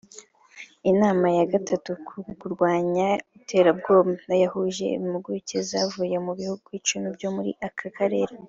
Iyo 0.81 0.93
nama 1.03 1.25
ya 1.37 1.45
gatatu 1.53 1.89
ku 2.05 2.15
kurwanya 2.39 3.07
iterabwoba 3.37 4.31
yahuje 4.43 4.85
impuguke 4.97 5.57
zavuye 5.69 6.15
mu 6.25 6.31
bihugu 6.39 6.67
icumi 6.79 7.07
byo 7.17 7.29
muri 7.37 7.51
aka 7.67 7.87
karere 7.97 8.33